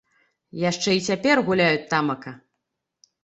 Яшчэ 0.69 0.89
й 0.95 1.03
цяпер 1.11 1.43
гуляюць 1.49 1.85
тамака. 1.91 2.35